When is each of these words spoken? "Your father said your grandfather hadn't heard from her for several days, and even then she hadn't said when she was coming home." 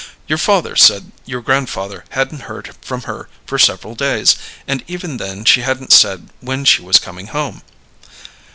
"Your 0.27 0.39
father 0.39 0.75
said 0.75 1.11
your 1.27 1.41
grandfather 1.43 2.05
hadn't 2.09 2.39
heard 2.49 2.71
from 2.81 3.01
her 3.03 3.29
for 3.45 3.59
several 3.59 3.93
days, 3.93 4.35
and 4.67 4.83
even 4.87 5.17
then 5.17 5.45
she 5.45 5.61
hadn't 5.61 5.93
said 5.93 6.29
when 6.39 6.65
she 6.65 6.81
was 6.81 6.97
coming 6.97 7.27
home." 7.27 7.61